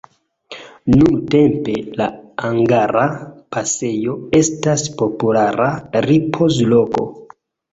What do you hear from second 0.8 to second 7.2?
Nuntempe la Angara pasejo estas populara ripoz-loko.